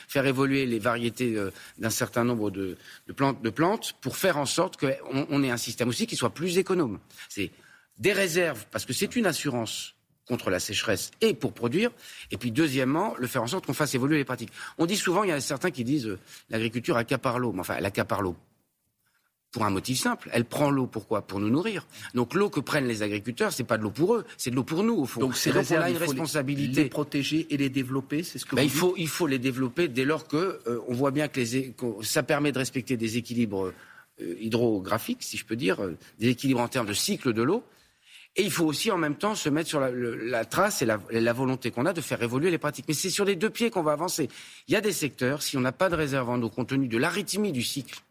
faire 0.08 0.26
évoluer 0.26 0.66
les 0.66 0.80
variétés 0.80 1.36
euh, 1.36 1.52
d'un 1.78 1.90
certain 1.90 2.24
nombre 2.24 2.52
de, 2.52 2.78
plantes, 3.16 3.42
de, 3.42 3.50
plantes, 3.50 3.96
pour 4.02 4.18
faire 4.18 4.38
en 4.38 4.46
sorte 4.46 4.78
qu'on 4.78 5.44
ait 5.44 5.52
un 5.52 5.58
système 5.58 5.90
aussi 5.90 6.08
qui 6.08 6.16
soit 6.16 6.30
plus 6.34 6.58
économe. 6.58 7.00
C'est 7.28 7.52
des 7.98 8.14
réserves, 8.14 8.66
parce 8.72 8.86
que 8.86 8.94
c'est 8.94 9.16
une 9.16 9.26
assurance 9.26 9.96
contre 10.28 10.52
la 10.52 10.60
sécheresse 10.60 11.12
et 11.22 11.34
pour 11.34 11.54
produire. 11.54 11.90
Et 12.32 12.38
puis 12.38 12.52
deuxièmement, 12.52 13.16
le 13.18 13.28
faire 13.28 13.44
en 13.44 13.48
sorte 13.48 13.66
qu'on 13.66 13.74
fasse 13.74 13.96
évoluer 13.96 14.18
les 14.18 14.26
pratiques. 14.26 14.52
On 14.78 14.86
dit 14.86 14.96
souvent, 14.96 15.24
il 15.24 15.30
y 15.30 15.34
a 15.34 15.42
certains 15.42 15.72
qui 15.72 15.84
disent 15.84 16.08
euh, 16.08 16.20
l'agriculture 16.50 16.98
accapare 16.98 17.40
l'eau. 17.40 17.52
Mais 17.52 17.62
enfin, 17.62 17.76
elle 17.78 17.86
accapare 17.86 18.22
l'eau 18.22 18.36
pour 19.52 19.66
un 19.66 19.70
motif 19.70 20.00
simple. 20.00 20.30
Elle 20.32 20.46
prend 20.46 20.70
l'eau 20.70 20.86
pourquoi? 20.86 21.22
Pour 21.22 21.40
nous 21.40 21.50
nourrir. 21.50 21.88
Donc 22.14 22.34
l'eau 22.34 22.50
que 22.50 22.60
prennent 22.60 22.88
les 22.88 23.02
agriculteurs, 23.02 23.52
c'est 23.52 23.64
pas 23.64 23.78
de 23.78 23.84
l'eau 23.84 23.92
pour 23.92 24.16
eux, 24.16 24.26
c'est 24.38 24.52
de 24.52 24.56
l'eau 24.56 24.64
pour 24.64 24.84
nous 24.84 24.96
au 24.96 25.06
fond. 25.06 25.20
Donc, 25.20 25.36
c'est 25.36 25.52
on 25.52 25.82
a 25.82 25.90
une 25.90 25.98
responsabilité. 25.98 26.84
Les, 26.84 26.90
protéger 26.90 27.48
et 27.50 27.58
les 27.58 27.70
développer, 27.70 28.24
c'est 28.24 28.38
ce 28.38 28.46
que 28.46 28.56
ben, 28.56 28.62
vous 28.62 28.68
il 28.68 28.72
faut 28.72 28.94
il 28.98 29.08
faut 29.08 29.28
les 29.28 29.40
développer 29.40 29.88
dès 29.88 30.06
lors 30.06 30.28
que 30.28 30.60
euh, 30.68 30.80
on 30.88 30.94
voit 30.94 31.12
bien 31.12 31.28
que, 31.28 31.40
les, 31.40 31.74
ça 32.02 32.24
permet 32.24 32.52
de 32.52 32.60
respecter 32.60 32.98
des 32.98 33.18
équilibres 33.18 33.74
euh, 34.22 34.36
hydrographiques, 34.40 35.24
si 35.24 35.38
je 35.38 35.46
peux 35.46 35.56
dire, 35.56 35.82
euh, 35.82 35.98
des 36.20 36.30
équilibres 36.30 36.62
en 36.62 36.68
termes 36.68 36.88
de 36.88 36.94
cycle 36.94 37.34
de 37.34 37.42
l'eau. 37.42 37.64
Et 38.36 38.44
il 38.44 38.52
faut 38.52 38.66
aussi 38.66 38.92
en 38.92 38.98
même 38.98 39.16
temps 39.16 39.34
se 39.34 39.50
mettre 39.50 39.68
sur 39.68 39.80
la, 39.80 40.46
trace 40.46 40.84
et 40.84 40.86
la, 40.86 41.00
la 41.10 41.34
volonté 41.34 41.72
qu'on 41.72 41.88
a 41.88 41.94
de 41.94 42.00
faire 42.00 42.22
évoluer 42.22 42.52
les 42.52 42.60
pratiques. 42.60 42.86
Mais 42.88 42.94
c'est 42.94 43.10
sur 43.10 43.26
les 43.26 43.36
deux 43.36 43.50
pieds 43.50 43.72
qu'on 43.72 43.82
va 43.82 43.92
avancer. 43.92 44.30
Il 44.68 44.74
y 44.74 44.78
a 44.78 44.82
des 44.82 44.92
secteurs, 44.92 45.42
si 45.42 45.58
on 45.58 45.62
n'a 45.62 45.72
pas 45.72 45.90
de 45.90 45.96
réserve 45.96 46.30
en 46.30 46.40
eau 46.42 46.50
compte 46.50 46.70
tenu 46.70 46.88
de 46.88 46.98
l'arythmie 46.98 47.52
du 47.52 47.64
cycle 47.64 48.02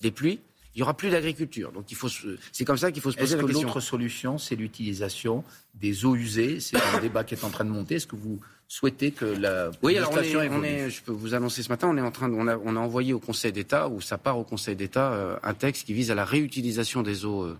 des 0.00 0.10
pluies, 0.10 0.40
il 0.74 0.78
n'y 0.78 0.82
aura 0.82 0.94
plus 0.94 1.10
d'agriculture. 1.10 1.70
Donc 1.72 1.90
il 1.90 1.96
faut, 1.96 2.08
c'est 2.50 2.64
comme 2.64 2.78
ça 2.78 2.90
qu'il 2.90 3.02
faut 3.02 3.10
se 3.10 3.16
poser 3.16 3.36
la 3.36 3.42
question. 3.42 3.60
Que 3.60 3.66
l'autre 3.66 3.80
solution, 3.80 4.38
c'est 4.38 4.56
l'utilisation 4.56 5.44
des 5.74 6.06
eaux 6.06 6.16
usées? 6.16 6.60
C'est 6.60 6.76
un 6.76 7.00
débat 7.02 7.24
qui 7.24 7.34
est 7.34 7.44
en 7.44 7.50
train 7.50 7.64
de 7.64 7.70
monter. 7.70 7.96
Est-ce 7.96 8.06
que 8.06 8.16
vous 8.16 8.40
souhaitez 8.68 9.10
que 9.10 9.26
la 9.26 9.70
oui, 9.82 9.98
alors 9.98 10.12
on 10.12 10.62
est, 10.62 10.88
je 10.88 11.02
peux 11.02 11.12
vous 11.12 11.34
annoncer 11.34 11.62
ce 11.62 11.68
matin, 11.68 11.88
on 11.90 11.96
est 11.98 12.02
en 12.02 12.10
train, 12.10 12.32
on, 12.32 12.48
a, 12.48 12.56
on 12.56 12.74
a 12.74 12.80
envoyé 12.80 13.12
au 13.12 13.18
Conseil 13.18 13.52
d'État 13.52 13.88
ou 13.88 14.00
ça 14.00 14.16
part 14.16 14.38
au 14.38 14.44
Conseil 14.44 14.74
d'État 14.74 15.12
euh, 15.12 15.36
un 15.42 15.52
texte 15.52 15.84
qui 15.84 15.92
vise 15.92 16.10
à 16.10 16.14
la 16.14 16.24
réutilisation 16.24 17.02
des 17.02 17.26
eaux, 17.26 17.42
euh, 17.42 17.58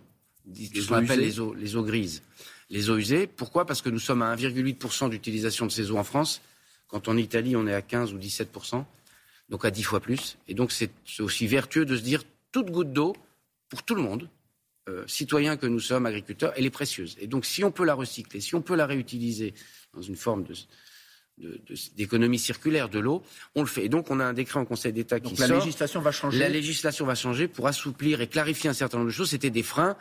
ce 0.54 0.88
qu'on 0.88 0.94
appelle 0.94 1.20
les 1.20 1.38
eaux, 1.38 1.52
les 1.52 1.76
eaux 1.76 1.82
grises, 1.82 2.22
les 2.70 2.88
eaux 2.88 2.96
usées. 2.96 3.26
Pourquoi? 3.26 3.66
Parce 3.66 3.82
que 3.82 3.90
nous 3.90 3.98
sommes 3.98 4.22
à 4.22 4.34
1,8% 4.34 5.10
d'utilisation 5.10 5.66
de 5.66 5.70
ces 5.70 5.90
eaux 5.90 5.98
en 5.98 6.04
France. 6.04 6.40
Quand 6.88 7.08
en 7.08 7.16
Italie, 7.18 7.56
on 7.56 7.66
est 7.66 7.74
à 7.74 7.82
15 7.82 8.14
ou 8.14 8.18
17%, 8.18 8.84
donc 9.50 9.64
à 9.66 9.70
10 9.70 9.82
fois 9.82 10.00
plus. 10.00 10.38
Et 10.48 10.54
donc 10.54 10.72
c'est 10.72 10.90
aussi 11.20 11.46
vertueux 11.46 11.84
de 11.84 11.94
se 11.94 12.02
dire 12.02 12.22
toute 12.52 12.70
goutte 12.70 12.92
d'eau, 12.92 13.14
pour 13.68 13.82
tout 13.82 13.94
le 13.94 14.02
monde, 14.02 14.28
euh, 14.88 15.04
citoyens 15.06 15.56
que 15.56 15.66
nous 15.66 15.80
sommes, 15.80 16.06
agriculteurs, 16.06 16.52
elle 16.56 16.66
est 16.66 16.70
précieuse. 16.70 17.16
Et 17.20 17.26
donc, 17.26 17.44
si 17.46 17.64
on 17.64 17.70
peut 17.70 17.84
la 17.84 17.94
recycler, 17.94 18.40
si 18.40 18.54
on 18.54 18.62
peut 18.62 18.74
la 18.76 18.86
réutiliser 18.86 19.54
dans 19.94 20.02
une 20.02 20.16
forme 20.16 20.44
d'économie 21.96 22.38
circulaire 22.38 22.88
de 22.88 22.98
l'eau, 22.98 23.22
on 23.54 23.62
le 23.62 23.66
fait. 23.66 23.84
Et 23.84 23.88
donc, 23.88 24.10
on 24.10 24.20
a 24.20 24.24
un 24.24 24.32
décret 24.32 24.58
en 24.60 24.64
Conseil 24.64 24.92
d'État 24.92 25.20
qui 25.20 25.34
la 25.36 25.46
législation 25.46 26.00
va 26.00 26.12
changer. 26.12 26.38
La 26.38 26.48
législation 26.48 27.06
va 27.06 27.14
changer 27.14 27.48
pour 27.48 27.66
assouplir 27.66 28.20
et 28.20 28.26
clarifier 28.26 28.68
un 28.70 28.74
certain 28.74 28.98
nombre 28.98 29.10
de 29.10 29.14
choses. 29.14 29.30
C'était 29.30 29.50
des 29.50 29.62
freins. 29.62 29.96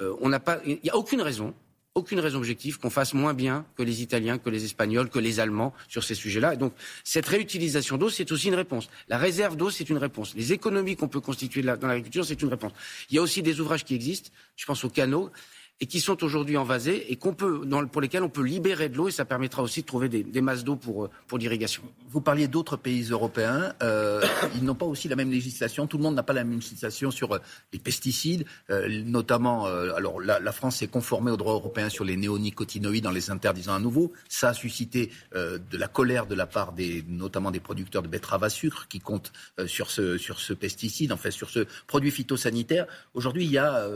Euh, 0.00 0.14
on 0.20 0.28
n'a 0.28 0.40
pas, 0.40 0.60
il 0.66 0.78
n'y 0.84 0.90
a 0.90 0.96
aucune 0.96 1.22
raison 1.22 1.54
aucune 1.96 2.20
raison 2.20 2.38
objective 2.38 2.78
qu'on 2.78 2.90
fasse 2.90 3.14
moins 3.14 3.34
bien 3.34 3.64
que 3.76 3.82
les 3.82 4.02
Italiens, 4.02 4.38
que 4.38 4.50
les 4.50 4.64
Espagnols, 4.64 5.08
que 5.08 5.18
les 5.18 5.40
Allemands 5.40 5.72
sur 5.88 6.04
ces 6.04 6.14
sujets-là. 6.14 6.54
Et 6.54 6.56
donc, 6.58 6.74
cette 7.02 7.26
réutilisation 7.26 7.96
d'eau, 7.96 8.10
c'est 8.10 8.30
aussi 8.30 8.48
une 8.48 8.54
réponse. 8.54 8.88
La 9.08 9.16
réserve 9.16 9.56
d'eau, 9.56 9.70
c'est 9.70 9.88
une 9.88 9.96
réponse. 9.96 10.34
Les 10.36 10.52
économies 10.52 10.94
qu'on 10.94 11.08
peut 11.08 11.20
constituer 11.20 11.62
dans 11.62 11.88
l'agriculture, 11.88 12.24
c'est 12.24 12.40
une 12.40 12.50
réponse. 12.50 12.72
Il 13.10 13.16
y 13.16 13.18
a 13.18 13.22
aussi 13.22 13.42
des 13.42 13.60
ouvrages 13.60 13.84
qui 13.84 13.94
existent. 13.94 14.30
Je 14.56 14.66
pense 14.66 14.84
aux 14.84 14.90
canaux 14.90 15.30
et 15.80 15.86
qui 15.86 16.00
sont 16.00 16.24
aujourd'hui 16.24 16.56
envasés 16.56 17.12
et 17.12 17.16
qu'on 17.16 17.34
peut, 17.34 17.60
pour 17.92 18.00
lesquels 18.00 18.22
on 18.22 18.30
peut 18.30 18.42
libérer 18.42 18.88
de 18.88 18.96
l'eau 18.96 19.08
et 19.08 19.10
ça 19.10 19.26
permettra 19.26 19.62
aussi 19.62 19.82
de 19.82 19.86
trouver 19.86 20.08
des, 20.08 20.40
masses 20.40 20.64
d'eau 20.64 20.76
pour, 20.76 21.04
euh, 21.04 21.10
pour 21.26 21.38
l'irrigation. 21.38 21.82
Vous 22.08 22.20
parliez 22.22 22.48
d'autres 22.48 22.76
pays 22.76 23.02
européens, 23.10 23.74
euh, 23.82 24.24
ils 24.54 24.64
n'ont 24.64 24.74
pas 24.74 24.86
aussi 24.86 25.08
la 25.08 25.16
même 25.16 25.30
législation. 25.30 25.86
Tout 25.86 25.98
le 25.98 26.04
monde 26.04 26.14
n'a 26.14 26.22
pas 26.22 26.32
la 26.32 26.44
même 26.44 26.54
législation 26.54 27.10
sur 27.10 27.34
euh, 27.34 27.38
les 27.72 27.78
pesticides, 27.78 28.44
notamment. 28.68 29.66
Alors 29.66 30.20
la, 30.20 30.40
la 30.40 30.52
France 30.52 30.76
s'est 30.76 30.86
conformée 30.86 31.30
au 31.30 31.36
droit 31.36 31.52
européen 31.52 31.88
sur 31.88 32.04
les 32.04 32.16
néonicotinoïdes 32.16 33.06
en 33.06 33.10
les 33.10 33.30
interdisant 33.30 33.74
à 33.74 33.78
nouveau. 33.78 34.12
Ça 34.28 34.50
a 34.50 34.54
suscité 34.54 35.10
de 35.34 35.76
la 35.76 35.88
colère 35.88 36.26
de 36.26 36.34
la 36.34 36.46
part 36.46 36.72
des, 36.72 37.04
notamment 37.08 37.50
des 37.50 37.60
producteurs 37.60 38.02
de 38.02 38.08
betteraves 38.08 38.44
à 38.44 38.50
sucre 38.50 38.88
qui 38.88 39.00
comptent 39.00 39.32
sur 39.66 39.90
ce 39.90 40.18
sur 40.18 40.40
ce 40.40 40.52
pesticide, 40.52 41.12
en 41.12 41.16
fait 41.16 41.30
sur 41.30 41.50
ce 41.50 41.66
produit 41.86 42.10
phytosanitaire. 42.10 42.86
Aujourd'hui, 43.14 43.44
il 43.44 43.50
y 43.50 43.58
a 43.58 43.88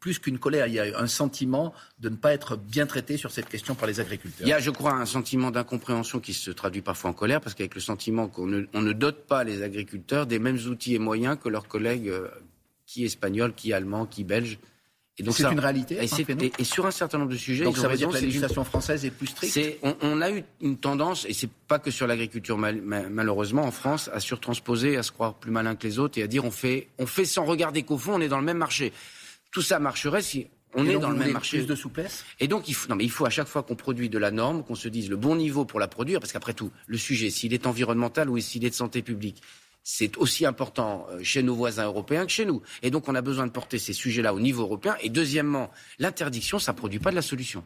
plus 0.00 0.18
qu'une 0.18 0.38
colère, 0.38 0.66
il 0.66 0.74
y 0.74 0.78
a 0.78 0.98
un 0.98 1.06
sentiment 1.06 1.72
de 1.98 2.08
ne 2.08 2.16
pas 2.16 2.32
être 2.32 2.56
bien 2.56 2.86
traité 2.86 3.16
sur 3.16 3.30
cette 3.30 3.48
question 3.48 3.74
par 3.74 3.86
les 3.86 4.00
agriculteurs. 4.00 4.46
Il 4.46 4.50
y 4.50 4.52
a, 4.52 4.58
je 4.58 4.70
crois, 4.70 4.92
un 4.92 5.06
sentiment 5.06 5.50
d'incompréhension 5.50 6.20
qui 6.20 6.34
se 6.34 6.50
traduit 6.50 6.82
parfois 6.82 7.10
en 7.10 7.14
colère, 7.14 7.40
parce 7.40 7.54
qu'avec 7.54 7.74
le 7.74 7.80
sentiment 7.80 8.28
qu'on 8.28 8.46
ne, 8.46 8.92
dote 8.92 9.26
pas 9.26 9.44
les 9.44 9.62
agriculteurs 9.62 10.26
des 10.26 10.38
mêmes 10.38 10.58
outils 10.68 10.94
et 10.94 10.98
moyens 10.98 11.38
que 11.42 11.48
leurs 11.48 11.68
collègues, 11.68 12.08
euh, 12.08 12.28
qui 12.86 13.04
espagnols, 13.04 13.54
qui 13.54 13.72
allemands, 13.72 14.04
qui 14.04 14.24
belges. 14.24 14.58
c'est 15.16 15.50
une 15.50 15.60
réalité. 15.60 15.98
Et, 16.02 16.64
sur 16.64 16.84
un 16.84 16.90
certain 16.90 17.18
nombre 17.18 17.30
de 17.30 17.36
sujets, 17.36 17.64
donc 17.64 17.78
ça 17.78 17.88
veut 17.88 17.96
dire 17.96 18.08
que 18.08 18.14
la 18.14 18.20
législation 18.20 18.64
française 18.64 19.06
est 19.06 19.10
plus 19.10 19.28
stricte. 19.28 19.58
on, 20.02 20.20
a 20.20 20.30
eu 20.30 20.44
une 20.60 20.76
tendance, 20.76 21.24
et 21.26 21.32
c'est 21.32 21.50
pas 21.50 21.78
que 21.78 21.90
sur 21.90 22.06
l'agriculture 22.06 22.58
malheureusement 22.58 23.62
en 23.62 23.70
France, 23.70 24.10
à 24.12 24.20
surtransposer, 24.20 24.98
à 24.98 25.02
se 25.02 25.12
croire 25.12 25.34
plus 25.34 25.50
malin 25.50 25.74
que 25.74 25.86
les 25.86 25.98
autres 25.98 26.18
et 26.18 26.22
à 26.22 26.26
dire 26.26 26.44
on 26.44 26.50
fait, 26.50 26.88
on 26.98 27.06
fait 27.06 27.24
sans 27.24 27.44
regarder 27.44 27.82
qu'au 27.82 27.96
fond 27.96 28.14
on 28.16 28.20
est 28.20 28.28
dans 28.28 28.40
le 28.40 28.44
même 28.44 28.58
marché. 28.58 28.92
Tout 29.54 29.62
ça 29.62 29.78
marcherait 29.78 30.20
si 30.20 30.48
on 30.74 30.84
est 30.84 30.98
dans 30.98 31.10
le 31.10 31.16
même 31.16 31.30
marché. 31.30 31.58
Plus 31.58 31.66
de 31.66 31.76
souplesse? 31.76 32.24
Et 32.40 32.48
donc 32.48 32.68
il 32.68 32.74
faut, 32.74 32.88
non 32.88 32.96
mais 32.96 33.04
il 33.04 33.10
faut 33.10 33.24
à 33.24 33.30
chaque 33.30 33.46
fois 33.46 33.62
qu'on 33.62 33.76
produit 33.76 34.08
de 34.08 34.18
la 34.18 34.32
norme, 34.32 34.64
qu'on 34.64 34.74
se 34.74 34.88
dise 34.88 35.08
le 35.08 35.16
bon 35.16 35.36
niveau 35.36 35.64
pour 35.64 35.78
la 35.78 35.86
produire, 35.86 36.18
parce 36.18 36.32
qu'après 36.32 36.54
tout, 36.54 36.72
le 36.88 36.98
sujet, 36.98 37.30
s'il 37.30 37.54
est 37.54 37.68
environnemental 37.68 38.28
ou 38.28 38.36
s'il 38.40 38.64
est 38.64 38.70
de 38.70 38.74
santé 38.74 39.00
publique, 39.00 39.40
c'est 39.84 40.16
aussi 40.16 40.44
important 40.44 41.06
euh, 41.10 41.22
chez 41.22 41.44
nos 41.44 41.54
voisins 41.54 41.84
européens 41.84 42.26
que 42.26 42.32
chez 42.32 42.46
nous. 42.46 42.62
Et 42.82 42.90
donc, 42.90 43.08
on 43.08 43.14
a 43.14 43.22
besoin 43.22 43.46
de 43.46 43.52
porter 43.52 43.78
ces 43.78 43.92
sujets-là 43.92 44.34
au 44.34 44.40
niveau 44.40 44.62
européen. 44.62 44.96
Et 45.02 45.10
deuxièmement, 45.10 45.70
l'interdiction, 45.98 46.58
ça 46.58 46.72
ne 46.72 46.78
produit 46.78 46.98
pas 46.98 47.10
de 47.10 47.16
la 47.16 47.22
solution. 47.22 47.62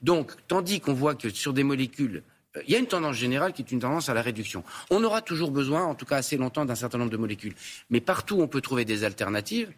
Donc, 0.00 0.32
tandis 0.46 0.80
qu'on 0.80 0.94
voit 0.94 1.16
que 1.16 1.28
sur 1.28 1.52
des 1.52 1.64
molécules, 1.64 2.22
euh, 2.56 2.62
il 2.66 2.72
y 2.72 2.76
a 2.76 2.78
une 2.78 2.86
tendance 2.86 3.16
générale 3.16 3.52
qui 3.52 3.62
est 3.62 3.72
une 3.72 3.80
tendance 3.80 4.08
à 4.08 4.14
la 4.14 4.22
réduction. 4.22 4.62
On 4.90 5.02
aura 5.02 5.20
toujours 5.20 5.50
besoin, 5.50 5.84
en 5.84 5.96
tout 5.96 6.06
cas 6.06 6.16
assez 6.16 6.36
longtemps, 6.36 6.64
d'un 6.64 6.76
certain 6.76 6.98
nombre 6.98 7.10
de 7.10 7.16
molécules. 7.16 7.54
Mais 7.90 8.00
partout 8.00 8.36
où 8.36 8.42
on 8.42 8.48
peut 8.48 8.60
trouver 8.60 8.84
des 8.84 9.02
alternatives, 9.02 9.72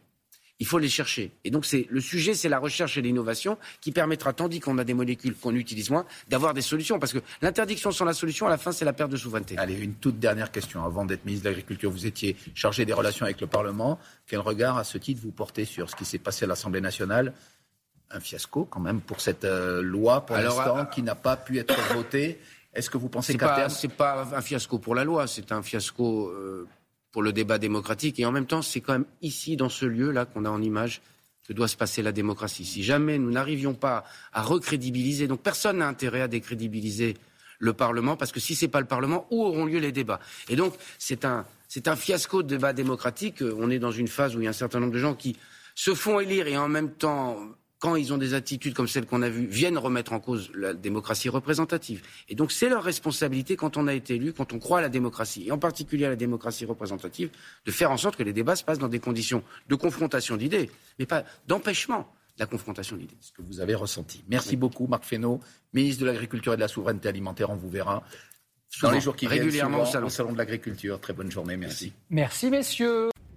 il 0.58 0.66
faut 0.66 0.78
les 0.78 0.88
chercher. 0.88 1.32
Et 1.44 1.50
donc, 1.50 1.66
c'est, 1.66 1.86
le 1.90 2.00
sujet, 2.00 2.34
c'est 2.34 2.48
la 2.48 2.60
recherche 2.60 2.96
et 2.96 3.02
l'innovation 3.02 3.58
qui 3.80 3.90
permettra, 3.90 4.32
tandis 4.32 4.60
qu'on 4.60 4.78
a 4.78 4.84
des 4.84 4.94
molécules 4.94 5.34
qu'on 5.34 5.54
utilise 5.54 5.90
moins, 5.90 6.06
d'avoir 6.28 6.54
des 6.54 6.62
solutions. 6.62 7.00
Parce 7.00 7.12
que 7.12 7.18
l'interdiction 7.40 7.90
sans 7.90 8.04
la 8.04 8.12
solution, 8.12 8.46
à 8.46 8.50
la 8.50 8.58
fin, 8.58 8.70
c'est 8.70 8.84
la 8.84 8.92
perte 8.92 9.10
de 9.10 9.16
souveraineté. 9.16 9.58
Allez, 9.58 9.74
une 9.74 9.94
toute 9.94 10.20
dernière 10.20 10.52
question. 10.52 10.84
Avant 10.84 11.04
d'être 11.04 11.24
ministre 11.24 11.44
de 11.44 11.50
l'Agriculture, 11.50 11.90
vous 11.90 12.06
étiez 12.06 12.36
chargé 12.54 12.84
des 12.84 12.92
relations 12.92 13.24
avec 13.24 13.40
le 13.40 13.48
Parlement. 13.48 13.98
Quel 14.26 14.38
regard, 14.38 14.78
à 14.78 14.84
ce 14.84 14.98
titre, 14.98 15.20
vous 15.22 15.32
portez 15.32 15.64
sur 15.64 15.90
ce 15.90 15.96
qui 15.96 16.04
s'est 16.04 16.18
passé 16.18 16.44
à 16.44 16.48
l'Assemblée 16.48 16.80
nationale? 16.80 17.34
Un 18.10 18.20
fiasco, 18.20 18.64
quand 18.66 18.80
même, 18.80 19.00
pour 19.00 19.20
cette 19.20 19.44
euh, 19.44 19.82
loi, 19.82 20.24
pour 20.26 20.36
l'instant, 20.36 20.78
euh, 20.78 20.84
qui 20.84 21.02
n'a 21.02 21.14
pas 21.16 21.36
pu 21.36 21.58
être 21.58 21.74
votée. 21.94 22.38
Est-ce 22.72 22.88
que 22.88 22.98
vous 22.98 23.08
pensez 23.08 23.36
qu'à 23.36 23.54
terme... 23.56 23.70
C'est 23.70 23.88
pas 23.88 24.28
un 24.32 24.42
fiasco 24.42 24.78
pour 24.78 24.94
la 24.94 25.02
loi, 25.02 25.26
c'est 25.26 25.50
un 25.50 25.62
fiasco... 25.62 26.28
Euh, 26.28 26.68
pour 27.12 27.22
le 27.22 27.32
débat 27.32 27.58
démocratique. 27.58 28.18
Et 28.18 28.26
en 28.26 28.32
même 28.32 28.46
temps, 28.46 28.62
c'est 28.62 28.80
quand 28.80 28.94
même 28.94 29.04
ici, 29.20 29.56
dans 29.56 29.68
ce 29.68 29.86
lieu-là, 29.86 30.24
qu'on 30.24 30.44
a 30.44 30.50
en 30.50 30.62
image 30.62 31.02
que 31.46 31.52
doit 31.52 31.68
se 31.68 31.76
passer 31.76 32.02
la 32.02 32.12
démocratie. 32.12 32.64
Si 32.64 32.82
jamais 32.82 33.18
nous 33.18 33.30
n'arrivions 33.30 33.74
pas 33.74 34.04
à 34.32 34.42
recrédibiliser, 34.42 35.26
donc 35.28 35.42
personne 35.42 35.78
n'a 35.78 35.88
intérêt 35.88 36.22
à 36.22 36.28
décrédibiliser 36.28 37.16
le 37.58 37.72
Parlement, 37.72 38.16
parce 38.16 38.32
que 38.32 38.40
si 38.40 38.54
ce 38.54 38.64
n'est 38.64 38.70
pas 38.70 38.80
le 38.80 38.86
Parlement, 38.86 39.26
où 39.30 39.44
auront 39.44 39.66
lieu 39.66 39.78
les 39.78 39.92
débats? 39.92 40.20
Et 40.48 40.56
donc, 40.56 40.74
c'est 40.98 41.24
un, 41.24 41.44
c'est 41.68 41.86
un 41.86 41.96
fiasco 41.96 42.42
de 42.42 42.48
débat 42.48 42.72
démocratique. 42.72 43.42
On 43.42 43.70
est 43.70 43.78
dans 43.78 43.92
une 43.92 44.08
phase 44.08 44.34
où 44.34 44.40
il 44.40 44.44
y 44.44 44.46
a 44.46 44.50
un 44.50 44.54
certain 44.54 44.80
nombre 44.80 44.92
de 44.92 44.98
gens 44.98 45.14
qui 45.14 45.36
se 45.74 45.94
font 45.94 46.20
élire 46.20 46.46
et 46.46 46.56
en 46.56 46.68
même 46.68 46.90
temps 46.90 47.38
quand 47.82 47.96
ils 47.96 48.12
ont 48.12 48.16
des 48.16 48.32
attitudes 48.34 48.74
comme 48.74 48.86
celles 48.86 49.06
qu'on 49.06 49.22
a 49.22 49.28
vues, 49.28 49.46
viennent 49.46 49.76
remettre 49.76 50.12
en 50.12 50.20
cause 50.20 50.52
la 50.54 50.72
démocratie 50.72 51.28
représentative. 51.28 52.00
Et 52.28 52.36
donc 52.36 52.52
c'est 52.52 52.68
leur 52.68 52.84
responsabilité 52.84 53.56
quand 53.56 53.76
on 53.76 53.88
a 53.88 53.92
été 53.92 54.14
élu, 54.14 54.32
quand 54.32 54.52
on 54.52 54.60
croit 54.60 54.78
à 54.78 54.82
la 54.82 54.88
démocratie, 54.88 55.48
et 55.48 55.50
en 55.50 55.58
particulier 55.58 56.04
à 56.04 56.08
la 56.08 56.16
démocratie 56.16 56.64
représentative, 56.64 57.30
de 57.66 57.70
faire 57.72 57.90
en 57.90 57.96
sorte 57.96 58.14
que 58.14 58.22
les 58.22 58.32
débats 58.32 58.54
se 58.54 58.62
passent 58.62 58.78
dans 58.78 58.86
des 58.86 59.00
conditions 59.00 59.42
de 59.68 59.74
confrontation 59.74 60.36
d'idées, 60.36 60.70
mais 61.00 61.06
pas 61.06 61.24
d'empêchement 61.48 62.06
de 62.36 62.40
la 62.44 62.46
confrontation 62.46 62.96
d'idées. 62.96 63.16
Ce 63.20 63.32
que 63.32 63.42
vous 63.42 63.58
avez 63.58 63.74
ressenti. 63.74 64.22
Merci 64.28 64.56
beaucoup, 64.56 64.86
Marc 64.86 65.02
Fesneau, 65.02 65.40
ministre 65.72 66.02
de 66.02 66.06
l'Agriculture 66.06 66.52
et 66.52 66.56
de 66.56 66.60
la 66.60 66.68
Souveraineté 66.68 67.08
Alimentaire. 67.08 67.50
On 67.50 67.56
vous 67.56 67.68
verra 67.68 68.04
dans 68.80 68.92
les 68.92 69.00
jours 69.00 69.16
qui 69.16 69.26
viennent 69.26 69.40
régulièrement 69.40 69.82
au 69.82 70.08
salon 70.08 70.32
de 70.32 70.38
l'Agriculture. 70.38 71.00
Très 71.00 71.14
bonne 71.14 71.32
journée. 71.32 71.56
Merci. 71.56 71.92
Merci, 72.10 72.48
messieurs. 72.48 73.11